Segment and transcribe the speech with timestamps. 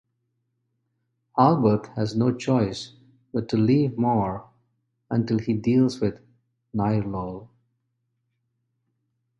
[1.37, 2.93] Arlbeth has no choice
[3.31, 4.49] but to leave Maur
[5.11, 6.19] until he deals with
[6.75, 7.47] Nyrlol.